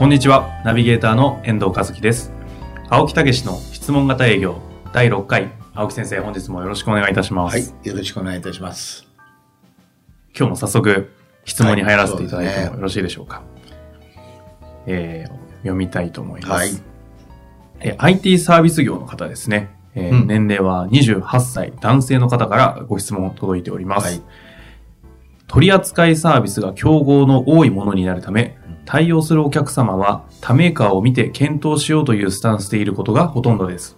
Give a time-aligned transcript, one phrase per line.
[0.00, 0.62] こんにちは。
[0.64, 2.32] ナビゲーターの遠藤和樹です。
[2.88, 4.56] 青木武の質問型営業
[4.94, 5.52] 第6回。
[5.74, 7.54] 青木先生本日もよろしくお願いいたします。
[7.54, 9.06] はいよろしくお願いいたします。
[10.34, 11.12] 今日も早速
[11.44, 13.44] 質問に入らせていただいてもよろしいでしょうか、はい、
[14.86, 16.52] えー、読みたいと思います。
[16.52, 16.70] はい、
[17.80, 19.68] え IT サービス業の方ですね。
[19.94, 24.06] えー、うん、年齢は28歳男性の方からご質問届いております。
[24.06, 24.22] はい、
[25.46, 28.56] 取扱サービスが競合の多いものになるため、
[28.90, 33.96] 対応するお客様は他メーカーを見て検討しようというスタンスでいることがほとんどです。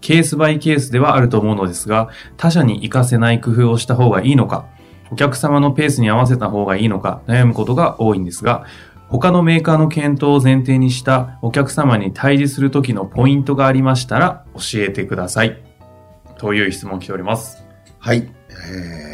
[0.00, 4.68] ケースバイケースではあると思うのですが、他社に活かせない工夫をした方がいいのか、
[5.10, 8.64] お客様のペースに合わせた方がいいのか悩むことが多いんですが、
[9.08, 15.60] 他のメーカーの検討を前提にしたお客様に対峙するときのポイントがありましたら教えてください。
[16.38, 17.64] という質問来ております。
[17.98, 18.30] はい。
[18.50, 19.09] えー、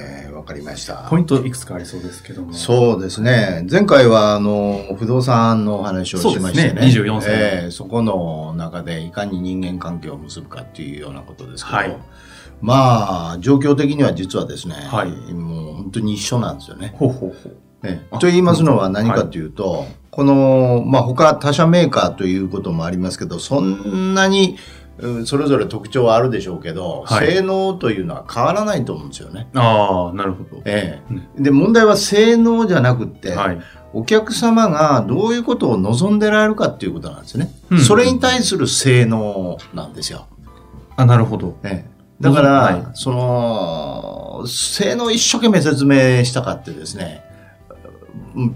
[0.46, 1.06] かりました。
[1.10, 2.54] ポイントいくつかありそうですけども。
[2.54, 3.66] そうですね。
[3.70, 6.80] 前回は、あの、不動産の話をしましてね。
[6.80, 7.70] ね24歳、えー。
[7.70, 11.76] そこの中でいかに人間関係を結ぶかっていうようなことですけど。
[11.76, 11.96] はい。
[12.62, 16.94] まあ、状況的には実はですね、はい、もう本当に一緒なんですよね。
[16.96, 17.56] ほうほうほう。
[17.82, 24.56] えと言いますのは何かというと、はい、この、まあ、他他社メーカーということもありますけど、そんなに、
[25.26, 29.48] それぞれ特徴はあるでしょうけど、はい、性能というのは変わらないと思うんですよね。
[29.54, 30.62] ああ、なるほど。
[30.64, 33.60] ええ、うん、で、問題は性能じゃなくて、はい、
[33.92, 37.50] お客様がどういうことを望んでられるかっていうことなんですね。
[37.70, 40.26] うん、それに対する性能なんですよ。
[40.96, 41.58] あ、なるほど。
[41.62, 41.90] ええ、
[42.20, 47.22] だから、はい、その、性能一生懸命説明したかってですね、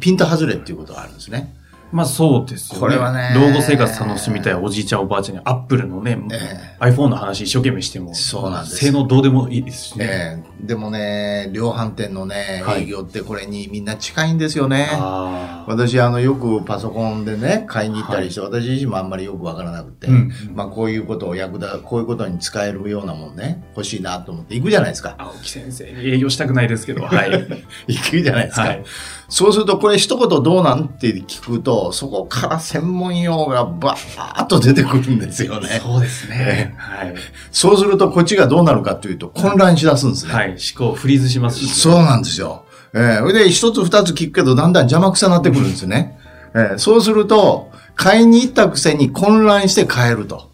[0.01, 1.55] ピント外れっていうことがあるんですね。
[1.93, 2.81] まあそうですよね。
[2.81, 3.33] これはね。
[3.35, 8.77] 老後生活楽しみたいおじいちゃんおばあちゃんにアップルのね、えー、iPhone の話一生懸命しても、そうなんです。
[8.77, 10.43] 性能どうでもいいですしね。
[10.61, 14.89] えー、でもね、量販店のね、営業ってこれにみんな近いんですよね。
[14.93, 25.17] はい、私、あの、よくパソコンでね、買いに行ったりして、はい、私自身もあんまりよくわからなくて、うん、まあこういうことを役立、こういうことに使えるようなもんね、欲しいなと思って行くじゃないですか。
[25.19, 27.31] 青木先生営業したくないですけど、はい。
[27.89, 28.63] 行くじゃないですか。
[28.63, 28.85] はい
[29.31, 35.81] そうすると、これ一言どうなんって聞くと、そこから専門用語がバーッと出てくるんですよね。
[35.81, 36.75] そうですね。
[36.77, 37.15] はい。
[37.53, 40.33] そうすると、こっちがどうなるかというと、混乱しだすんですね。
[40.33, 40.49] はい。
[40.49, 40.59] 思
[40.91, 42.65] 考フリーズしますし、ね、そうなんですよ。
[42.93, 46.19] えー、それで一つ二つ聞くけど、だんだん邪魔くさなってくるんですね。
[46.55, 50.51] えー、そうすると、買いに行ったくせに混乱して買えると。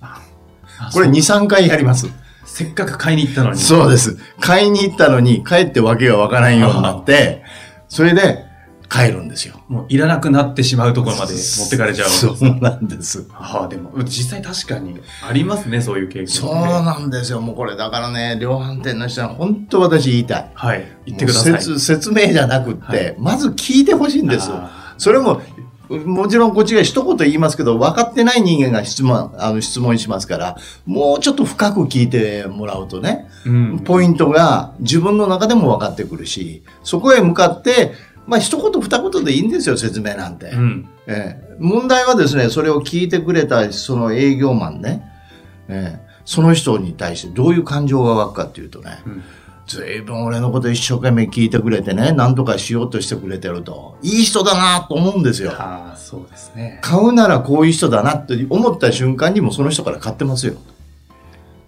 [0.93, 2.09] これ2、3回やります。
[2.45, 3.59] せっかく買いに行ったのに。
[3.59, 4.19] そうです。
[4.41, 7.43] 買いに行ったのに、帰ってわけがわからんようになって、
[7.89, 8.46] それで、
[8.89, 9.61] 帰るんですよ。
[9.69, 12.09] もういらなくなってしまうところまで持ってかれちゃう。
[12.09, 13.27] そうなんです。
[13.31, 17.41] はあ、でも、実際確かにありますね、そういう経験、ね、そうなんですよ。
[17.41, 20.51] もうこれ、だからね、量販店の人は本当私言いたい。
[20.55, 20.87] はい。
[21.07, 21.53] 言ってください。
[21.55, 24.51] 説説明じゃなくって、はい、まず聞いてほしいんです。
[24.99, 25.41] それも、
[25.89, 37.93] もちろんこっちが一言言いますけど、分かってない人間が質問、あの質問しますから、もうちょっと深く聞いてもらうとね、うん、ポイントが自分の中でも分かってくるし、そこへ向かって、
[38.27, 40.51] まあ一言二言でいいんですよ、説明なんて。
[40.51, 45.03] うん、えー、問題はですね、それを聞いてくれたその営業マンね、
[45.69, 49.23] えー、その人に対してどういう感情が湧くかっていうとね、うん、
[49.67, 55.53] ずいぶん俺のこと一生懸命聞いてくれてね、何とかしようとしてくれてると、いい人だなと思うんですよ。
[55.53, 56.81] ああ、そうですね。
[56.83, 60.55] 買うならこういう人だなって思った瞬間にもその人から買ってますよ。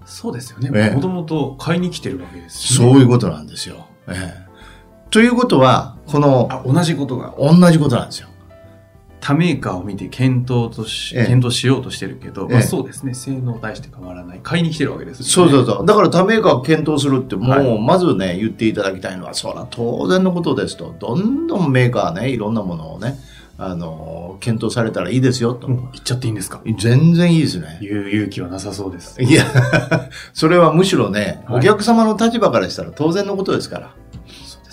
[0.04, 0.90] そうですよね。
[0.90, 3.86] もともと買いに来てるわけですし、ね、そういうことなんですよ。
[4.08, 4.47] ええ
[5.10, 7.34] ということは、この、あ、同じことが。
[7.38, 8.28] 同じことなんですよ。
[9.20, 14.40] 他メーカーを見て検討とし、ええ、検討しようとしてるけど、ええ、まあ、そうですね、性能対して変わらない。
[14.42, 15.86] 買いに来てるわけです、ね、そうそうそう。
[15.86, 20.94] だから他メーカーを検討するって、もう、はい、まずね、言っていただきたいのは、そら当然のことですと。
[20.98, 23.18] どんどんメーカーね、いろんなものをね、
[23.58, 25.66] あの、検討されたらいいですよと。
[25.66, 26.60] 言っちゃっていいんですか？
[26.78, 27.78] 全然いいですね。
[27.82, 29.20] 言う勇気はなさそうです。
[29.20, 29.44] いや、
[30.32, 33.90] それはむしろね、はい、お客様の立場からしたら当然のことですから。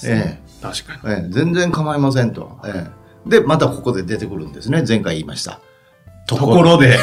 [0.05, 0.39] ですね。
[0.39, 0.61] ええ。
[0.61, 2.89] 確かに、ええ、全然構いませんと、え
[3.27, 4.83] え、でまたここで出てくるんですね。
[4.87, 5.59] 前回言いました。
[6.27, 6.97] ところで。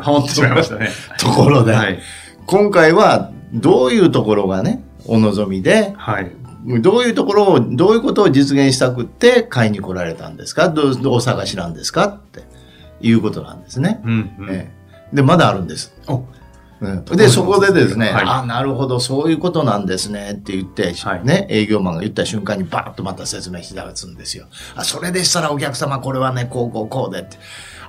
[0.00, 0.88] ハモってしまいましたね
[1.18, 2.00] ところで、はい、
[2.46, 6.32] 今回はどういうところがねお望みで、はい、
[6.80, 10.70] どういうところを、どういうことを実現したくって買いに来られたんですか？
[10.70, 12.06] どう、お探しなんですか？
[12.06, 12.44] って
[13.00, 14.00] いうことなんですね。
[14.04, 14.50] うんうん。
[14.50, 14.72] え
[15.12, 15.16] え。
[15.16, 15.92] で、まだあるんです。
[16.08, 16.26] おうん
[17.16, 24.46] で、そこでですね、はいあ、なるほど、そういうことなんですねって言って、はいね、営業マンが言った瞬間にバーッとまた説明し出すんですよ。
[24.74, 27.38] あ、それでしたらお客様これはね、こうこうこうでって。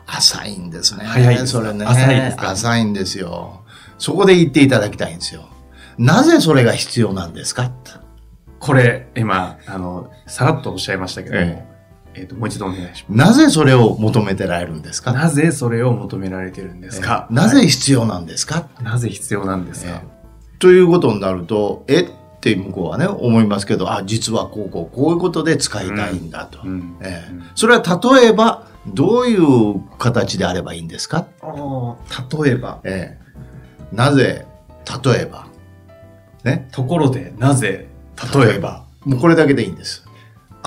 [0.09, 1.03] 浅いんですね。
[1.03, 1.83] 早いそれね。
[1.83, 3.65] 浅いですか浅いんですよ。
[3.97, 5.49] そこで言っていただきたいんですよ。
[5.97, 7.71] なぜそれが必要なんですか？
[8.59, 11.66] これ、今、あの、さらっとおっしゃいましたけども、ええ
[12.23, 15.11] っ、と、もう一度お願いしなぜそれを求めてられるんですか？
[15.13, 15.37] ます。
[15.37, 20.01] なぜそれを求められてるんですか、えなぜ必要なんですか、なぜ必要なんですか、
[20.59, 22.09] ということになると、えっ
[22.39, 26.59] て向こうはね、思いますけど、あ、実はこうこう、こういうことで使いたいんだと。
[26.63, 27.81] うんええうんそれは
[28.19, 33.27] 例えば、どういう形であればいいんですか、あー例えば、ええ
[33.95, 34.45] なぜ、
[35.03, 35.47] 例えば？
[36.43, 36.67] ね？
[36.71, 37.87] ところで、なぜ、
[38.33, 40.06] 例えば、もうこれだけでいいんです。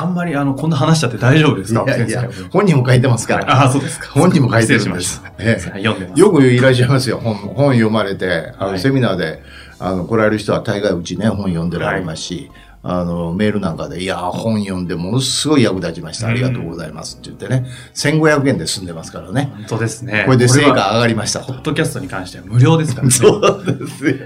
[0.01, 1.85] あんまり、あの、こんな話しちゃって大丈夫ですか？
[1.85, 3.51] いやいや本人も書いてますから。
[3.51, 4.09] ああ、そうですか。
[4.13, 5.33] 本人も書いてるんですました。。
[5.39, 6.21] ええ読んでます。
[6.21, 7.19] よくいらっしゃいますよ。
[7.23, 9.43] 本、本読まれて、あの、はいセミナーで、
[9.79, 12.51] あの、来られる人は大概うちね、本読んでられますし、
[12.83, 16.29] あの、メールなんかで、いやー、本読んでものすごい役立ちました。
[16.29, 19.51] ありがとうございますって言ってね、1500円で済んでますからね。
[19.55, 20.23] 本当ですね。
[20.25, 21.63] これで成果は上がりましたとポッ。
[21.63, 23.11] ドキャストに関しては無料ですからね。
[23.13, 24.17] そうですよ。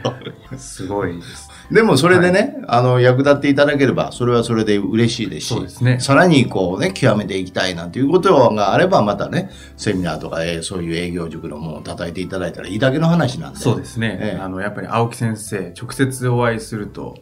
[0.57, 1.49] すごいです。
[1.71, 13.59] でもそれでね、あの、役立っていただければ、それはそれで嬉しいですし、すねさらにこうね、極めていきたいなんていうことがあれば、またね、セミナーとか、えーそういう営業塾のものを叩いていただいたらいいだけの話なんで。
[13.59, 14.19] そうですね。
[14.21, 17.17] ええあの、やっぱり青木先生、直接お会いすると、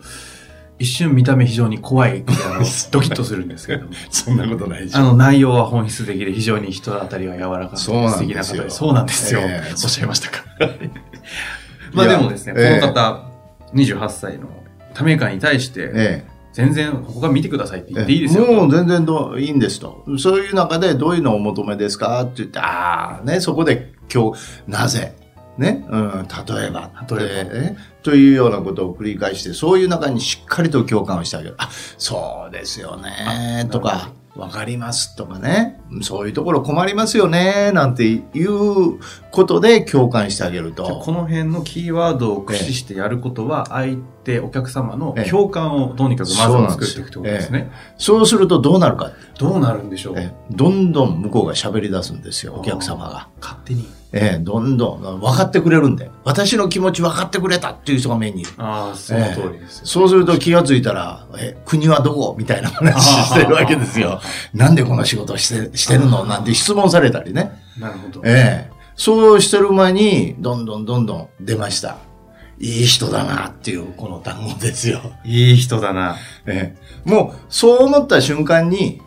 [0.79, 3.93] 一瞬見た目非常に怖い、あのドキッとするんですけれども。
[4.11, 4.89] そんなことない。
[4.93, 8.71] あの、内容は本質的で非常に人当たりが柔らかくてそうなんですよ素敵な方で。
[8.71, 9.41] そうなんですよ。
[9.43, 10.45] ええおっしゃいましたか。
[11.93, 13.32] まあでもですね、ええこの方、
[13.75, 14.49] 28歳の
[14.95, 18.45] ため館に対して、え全然ここが見てくださいってえ言っていいですよ。
[18.45, 20.05] もう全然どういいんですと。
[20.19, 25.15] そういう中でどういうのをお求めですかって言って、ああ、ね、そこで今日、なぜ
[25.57, 31.55] ね、うん、例えば、例えばえというようなことを繰り返して、そういう中にしっかりと共感をしてあげる。
[31.59, 38.99] あ、そうですよね、とか、わかりますとかね、そういうところ困りますよね、なんていう
[39.31, 40.85] ことで共感してあげると。
[40.85, 47.71] この辺のキーワードを駆使してやることは、相手、お客様のええ共感をどうにかくまずは作っていくってことですね。
[47.99, 49.13] そうするとどうなるか。
[49.39, 50.15] どうなるんでしょう？
[50.17, 53.29] えどんどん向こうが喋り出すんですよ、お客様が。
[53.41, 53.87] 勝手に。
[54.15, 56.11] ええ、どんどん分かってくれるんで。
[56.25, 58.51] 私の気持ち分かってくれたっていう人が目にいる。
[58.59, 59.87] ああ、その通りですよ。
[59.87, 64.21] そうすると気がついたら、え、国はどこみたいな話してるわけですよ。
[64.53, 66.25] なんでこの仕事してしてるの？
[66.27, 67.53] なんて質問されたりね。
[67.79, 68.21] なるほど。
[68.25, 68.73] ええ。
[68.97, 71.97] そうしてる前に、どんどんどんどん出ました。
[72.59, 75.01] いい人だなっていうこの単語ですよ。
[75.25, 76.17] いい人だな。
[76.47, 76.77] え
[77.07, 77.09] え。
[77.09, 79.01] もう、そう思った瞬間に、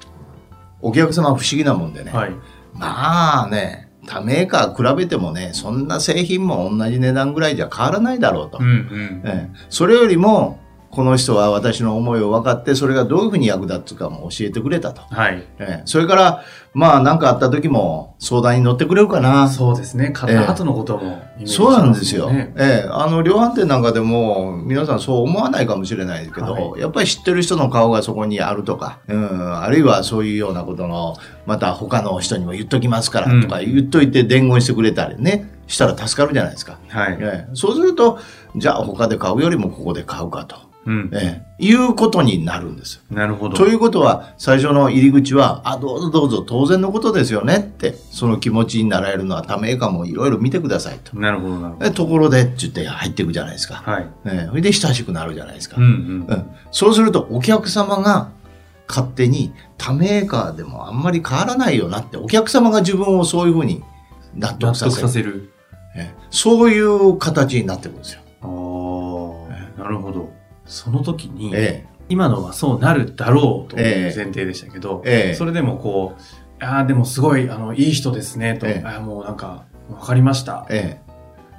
[0.82, 2.12] お客様は不思議なもんでね。
[2.12, 2.32] はい。
[2.74, 8.58] まあね、他メーカー比べてもね、そんな製品も同じ値段ぐらいじゃ変わらないだろうと。
[8.60, 9.22] うんうん。
[9.26, 10.60] ええそれよりも、
[10.92, 15.02] この人は私の思いを分かって、それがどういうふうに役立つかも教えてくれたと。
[15.02, 15.44] はい。
[15.60, 16.44] ええそれから、
[16.76, 19.48] まあ何かあった時も相談に乗ってくれるかな。
[19.48, 20.12] そうですね。
[20.12, 22.30] 買った後のこともイメージしそうなんまですよ。
[22.30, 31.16] ねええあの、量販店なんかでも、皆さんそう思わないかもしれないけど、はいやっぱり知ってる人の顔がそこにあるとか、うん、あるいはそういうようなことの、
[31.46, 36.78] また他の人にも言っときますからとか言っといて伝言してくれたりね、したら助かるじゃないですか。
[36.90, 37.18] はい。
[37.22, 38.20] ええそうすると、
[38.58, 41.10] じゃあ他で買うよりもここで買うかと、うん。
[41.14, 43.04] ええいうことになるんです。
[43.10, 43.56] なるほど。
[43.56, 51.18] ということは、最初の入り口は、あ、どうぞどうぞ当然のことですよねって、その気持ちになられるのはためえかもいろいろ見てくださいと。
[51.18, 51.86] なるほど、なるほど。
[51.86, 53.76] えところでって言って入っていくじゃないですか。
[53.76, 54.08] はい。
[54.26, 55.78] ね、それで親しくなるじゃないですか。
[55.78, 55.92] うんうん。
[56.28, 58.32] うんそうするとお客様が
[58.90, 63.82] 勝手に他メーカーでもあんまり変わらないよなって、お客様が自分をそういうふうに
[64.36, 64.92] 納納得させる。
[64.92, 65.52] 得させる。
[65.96, 68.20] えそういう形になってくるんですよ。
[68.42, 70.30] ああ、なるほど。
[70.66, 74.16] その時に、え今のはそうなるだろうというええ。
[74.16, 75.34] 前提でしたけど、ええ。
[75.36, 78.86] それでもこう、ああ、でもすごい、あの、いい人ですね、と、ええ。
[78.86, 80.66] ああ、もうなんか、わかりました。
[80.70, 81.02] え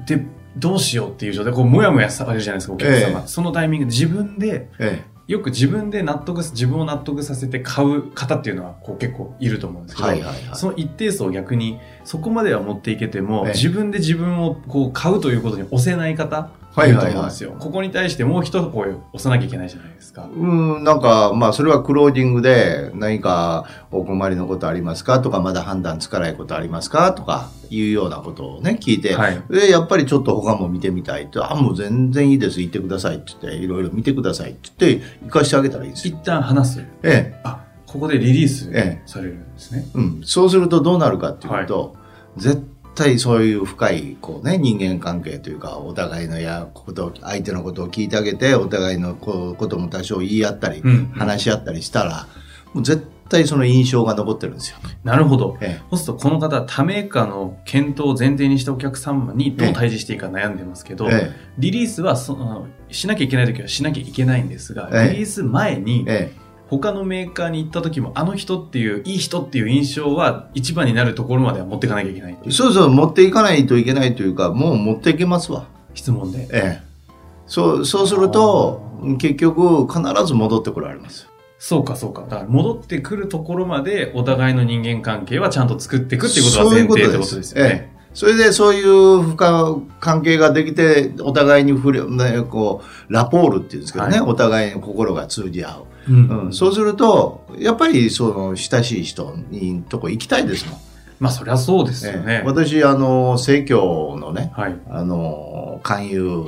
[0.06, 0.24] で、
[0.56, 3.20] どうしようっていう状態、こう、もやもやされるじゃないですか、お客様。
[3.20, 3.26] ええ。
[3.26, 5.16] そのタイミングで自分で、ええ。
[5.26, 10.42] よく自分で納得す、自分を納得させて買う方っていうのは、こう結構いると思うんですけど、はいはいはい。
[10.52, 13.52] その一定数を逆に、そこまでは持っていけても、ええ。
[13.52, 16.50] 自分で自分をこう買うということに押せない方
[16.84, 17.56] いると思うんですよ。
[17.58, 20.28] ここに対してもう一声押さなきゃいけないじゃないですか。
[20.32, 36.16] うん、なんか、まあ、それはクロージングで、何かお困りのことありますかとか、まだ判断つかないことありますかとか、いうようなことをね、聞いて、はい、で、やっぱりちょっと他も見てみたいと、あ、もう全然いいです、言ってくださいって言って、いろいろ見てくださいって言って、行かしてあげたらいいですよ。
[36.16, 36.80] 一旦話す。
[37.02, 37.40] ええ。
[37.44, 38.70] あ、ここでリリース
[39.06, 39.84] されるんですね。
[39.86, 40.20] ええ、うん。
[40.24, 41.86] そうするとどうなるかっていうと、は
[42.36, 42.62] い、絶
[42.96, 52.26] 対そういう深い、こうね、人間関係というか、お互いのやこと、相手のことを聞いてあげて、お互いのことも多少言い合ったり、うん、話し合ったりしたら、
[52.74, 54.78] もう絶対その印象が残ってるんですよ。
[55.04, 55.56] なるほど。
[55.60, 66.06] ええ、そうすると、この方、多メーカーの検討を前提にしたお客様にどう対峙していいか悩んでますけど、え、リリースはその、しなきゃいけないときはしなきゃいけないんですが、リリース前に、
[66.68, 75.66] 他のメーカーに行った時も、あの人っていう、いい人っていう印象は一番になるところまでは持っていかなきゃいけないそうそう、持っていかないといけないというか、もう持っていけますわ。
[75.94, 76.48] 質問で。
[76.52, 76.86] ええ。
[77.46, 78.82] そう、そうすると、
[79.18, 81.28] 結局、必ず戻ってこられます。
[81.58, 82.22] そうか、そうか。
[82.22, 87.95] だから戻ってくるところまで、お互いの人間関係はちゃんと作っていくっていうことは前提ってことですよね。
[88.16, 96.12] ええそれでそういう深関係ができて、お互いに触れ、ね、こう、ラポールっていうんですけどね、はい、お互いの心が通じ合う。
[96.12, 100.78] うん、うん、そうすると、やっぱりその親しい人にとこ行きたいですもん。
[101.18, 102.42] まあそりゃそうですよね。
[102.46, 106.46] 私、あの、生協のね、はい、あの、勧誘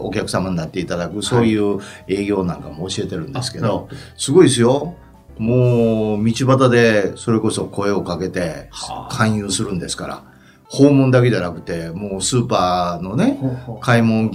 [0.00, 4.94] お客様になっていただく、そういう営業なんかも教えてるんですけど、はい、すごいですよ。
[5.38, 8.68] もう、道端でそれこそ声をかけて、
[9.10, 10.31] 勧誘するんですから。
[10.72, 13.38] 訪問だけじゃなくて、もうスーパーのね、
[13.82, 14.30] 買い物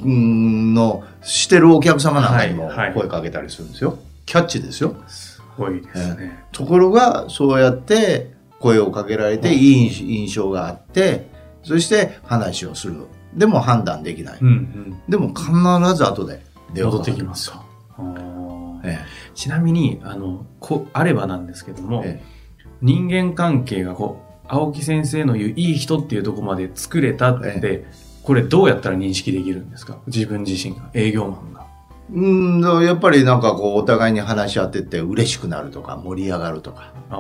[0.76, 3.98] のしてるお客様なんかにも声かけたりするんですよ。
[4.28, 4.96] キャッチですよ。
[5.08, 6.44] すごいですね。
[6.52, 11.28] ところが、そうやって声をかけられて、いい印象があって、
[11.64, 13.08] そして話をする。
[13.34, 14.38] でも判断できない。
[14.40, 15.50] うんうん、でも必
[15.96, 16.44] ず後で
[16.76, 17.64] 戻ってきますよ。
[18.84, 22.26] ええ、ちなみに、あの、こ、あればなんですけども、ええ、
[22.84, 27.86] 人間関係がこう、青木先生の言ういい人っていうとこまで作れたって、え、
[28.24, 29.98] これどうやったら認識できるんですか？
[30.08, 31.66] 自分自身が、営業マンが。
[32.14, 32.22] う
[32.82, 36.94] ん、やっぱりなんかこう、お互いに話し合ってて嬉しくなるとか、盛り上がるとか。
[37.10, 37.18] あ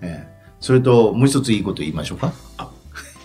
[0.00, 2.32] ええ、それと、もう一ついいこと言いましょうか？
[2.58, 2.70] あ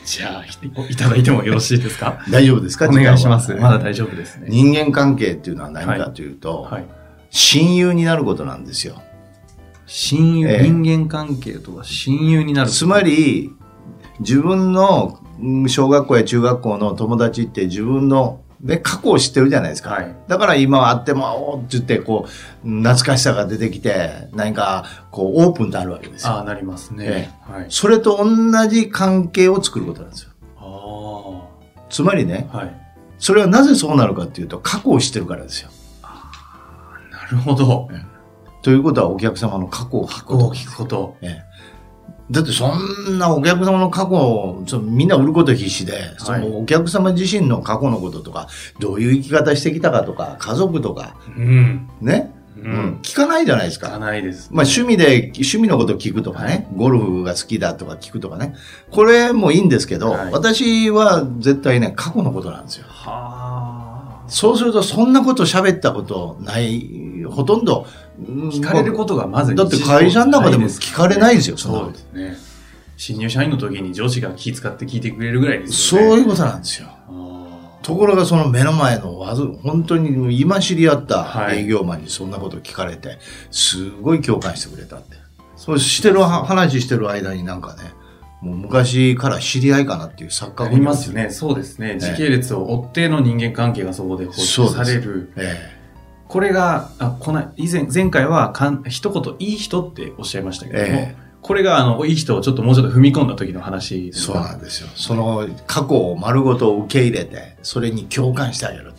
[0.05, 0.43] じゃあ、
[0.89, 2.19] いただいてもよろしいですか？
[2.31, 2.87] 大丈夫ですか？
[2.89, 3.53] お願いします。
[3.53, 4.47] まだ大丈夫ですね。
[4.49, 6.85] 人間関係っていうのは何かというと、はいはい、
[7.29, 9.01] 親友になることなんですよ。
[9.89, 13.51] 親友、えー、人間関係とは親友になるつまり、
[14.19, 15.19] 自分の
[15.67, 19.91] 小学校や中学校の友達って自分ので、過去を知ってるじゃないですか。
[19.91, 26.33] はい、だから今はあっても、おって言って、こう、懐かしさが出てきて、何か、こう、オープンとあるわけですよ。
[26.33, 27.65] ああ、なりますね、はい。
[27.69, 30.31] それと同じ関係を作ることなんですよ。
[30.57, 31.85] ああ。
[31.89, 32.75] つまりね、はい、
[33.17, 35.69] それはなぜそうなるかっていうと、過去を知ってるからですよ。
[36.03, 36.29] あ
[37.11, 37.87] あ、なるほど。
[38.61, 40.49] ということは、お客様の過去を聞くこと。
[40.51, 41.17] 聞くこと。
[41.21, 41.43] え
[42.31, 48.47] だってそんなお客様の過去をみんな売ること必死で、はい、そのお客様自身の過去のこととか、
[48.79, 53.87] どういう生き方してきたかとか、家族とか、うん、ね、うん、聞かないじゃないですか。
[53.87, 58.53] 聞かないです、ね、まあ趣味で、趣味のこと聞くとかね、ゴルフが好きだとか聞くとかね。
[58.91, 62.85] これもいいんですけど、はい、私は絶対ね、過去のことなんですよ。
[62.87, 66.87] はそうすると、そんなこと喋ったことない、
[67.31, 67.85] ほとんど、
[68.19, 72.37] 聞かれることがまずだって会社の中でも聞かれないですよ、そうですね。
[72.97, 76.07] 新入社員の時に上司が気遣って聞いてくれるぐらいですよね。
[76.09, 76.89] そういうことなんですよ。
[77.81, 83.19] ところがその目の前のわず、本当に今知り合った営業マンにそんなこと聞かれて、
[83.51, 85.15] すごい共感してくれたって。
[85.55, 87.93] そうしてる、話してる間になんかね、
[88.41, 91.29] もう昔から知り合いかなっていう錯覚ありますね。
[91.29, 91.97] そうですね。
[91.99, 95.31] 時系列を追っての人間関係がそこで保持される。
[95.37, 95.78] ええ
[96.29, 104.89] これが、あ、この、以前、前回はかん、一言、いい人っておっしゃいましたけども、ええ、これが、あの、いい人をちょっともうちょっと踏み込んだ時の話そうなんですよ。
[104.93, 108.83] その過去を丸ごと受け入れて、それに共感してあげる。
[108.85, 108.93] なる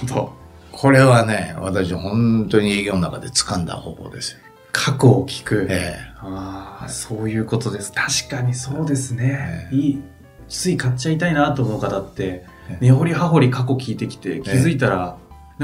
[0.00, 0.32] ほど。
[0.72, 4.38] これはね、私本当に営業の中で掴んだ方法ですよ。
[4.72, 5.68] 過去を聞く。
[5.70, 6.12] ええ。
[6.18, 7.92] ああ、そういうことです。
[7.92, 9.68] 確かにそうですね。
[9.70, 10.02] ええ、いい。
[10.48, 12.44] つい買っちゃいたいなと思う方って、
[12.80, 15.16] 根掘り葉掘り過去聞いてきて、気づいたら、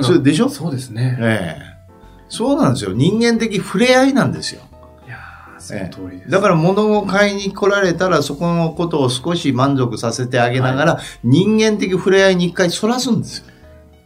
[0.02, 0.48] それでしょ？
[0.48, 1.16] そうですね。
[1.20, 1.70] ええ。
[2.28, 2.92] そうなんですよ。
[2.92, 4.62] 人間的触れ合いなんですよ。
[5.06, 5.18] いや
[5.58, 13.46] その通りです、だから物を買いに来られたら、そこのことを少し満足させてあげながら、はい、人間的触れ合いに一回そらすんですよ。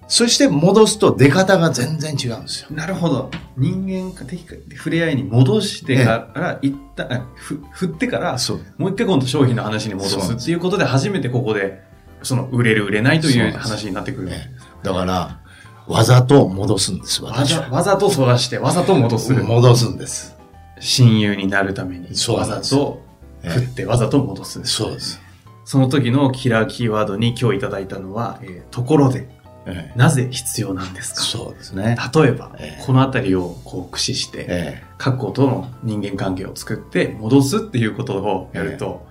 [0.07, 2.69] そして戻すと出方が全然違うんですよ。
[2.71, 3.31] なるほど。
[3.57, 8.37] 人間的触れ合いに戻してから、一旦、ふ振ってから、
[8.77, 11.83] もう一回今度商品の話に戻すっていうことで初めてここで、
[12.23, 14.31] その売れる売れないという話になってくる。
[14.83, 15.41] だから、
[15.87, 17.69] わざと戻すんです、わ私は。
[17.69, 19.33] ざわざと育して、わざと戻す。
[19.33, 20.37] 戻すんです。
[20.81, 23.03] 親友になるために、わざと
[23.43, 24.65] え振って、わざと戻す。
[24.65, 25.21] そうです。
[25.67, 29.29] その時のキラーキーワードに今日いただいたのは、えーところで、
[29.67, 31.21] ええなぜ必要なんですか？
[31.23, 31.97] そうですね。
[32.15, 39.07] 例えば、ええこのあたりをこう駆使して、え過去との人間関係を作って戻すっていうことをやると、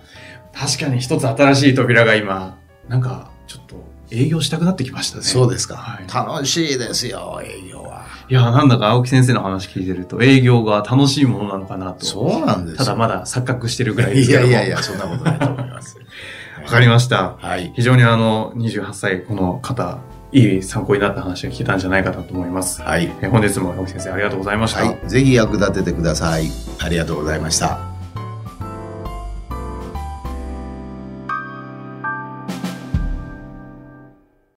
[0.54, 3.76] 確かに一つ新しい扉が今、なんかちょっと
[4.14, 5.26] 営業したくなってきましたえね。
[5.26, 8.06] そうですか、はい楽しいですよ、営業は。
[8.30, 12.06] いや、なんだか青木先生の話聞いてると営業が楽しいものなのかなと。
[12.06, 14.52] そうなんですよただまだ錯覚してるぐらいですいけども。
[14.52, 15.98] やいやいや、そんなことないと思います。
[16.64, 17.36] わかりました。
[17.40, 17.74] はい。
[17.76, 19.98] 非常にあの、28歳、この方、
[20.32, 22.82] いい参考になった話が聞けたんじゃないかなと思います。
[22.82, 23.12] はい。
[23.22, 24.84] え本日も青木先生ありがとうございました。
[24.84, 25.00] はい。
[25.08, 26.50] ぜひ役立ててください。
[26.80, 27.93] ありがとうございました。